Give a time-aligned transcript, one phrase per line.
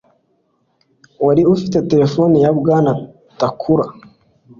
[1.25, 2.91] Wari ufite telefone ya Bwana
[3.39, 3.85] Takakura.